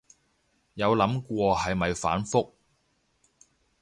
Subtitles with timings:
[0.73, 2.53] 有諗過係咪反覆